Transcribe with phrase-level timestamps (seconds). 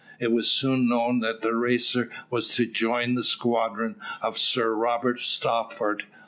[0.19, 5.21] It was soon known that the Racer was to join the squadron of Sir Robert
[5.21, 6.05] Stopford.